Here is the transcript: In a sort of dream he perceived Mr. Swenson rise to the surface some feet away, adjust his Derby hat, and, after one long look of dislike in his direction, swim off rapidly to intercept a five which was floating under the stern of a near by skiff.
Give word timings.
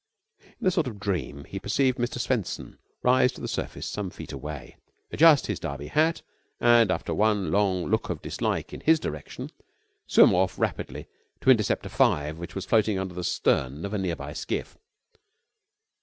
In 0.59 0.65
a 0.65 0.71
sort 0.71 0.87
of 0.87 0.99
dream 0.99 1.43
he 1.43 1.59
perceived 1.59 1.99
Mr. 1.99 2.17
Swenson 2.19 2.79
rise 3.03 3.31
to 3.33 3.41
the 3.41 3.47
surface 3.47 3.85
some 3.85 4.09
feet 4.09 4.31
away, 4.31 4.77
adjust 5.11 5.45
his 5.45 5.59
Derby 5.59 5.89
hat, 5.89 6.23
and, 6.59 6.89
after 6.89 7.13
one 7.13 7.51
long 7.51 7.85
look 7.85 8.09
of 8.09 8.19
dislike 8.19 8.73
in 8.73 8.79
his 8.79 8.99
direction, 8.99 9.51
swim 10.07 10.33
off 10.33 10.57
rapidly 10.57 11.07
to 11.41 11.51
intercept 11.51 11.85
a 11.85 11.89
five 11.89 12.39
which 12.39 12.55
was 12.55 12.65
floating 12.65 12.97
under 12.97 13.13
the 13.13 13.23
stern 13.23 13.85
of 13.85 13.93
a 13.93 13.99
near 13.99 14.15
by 14.15 14.33
skiff. 14.33 14.75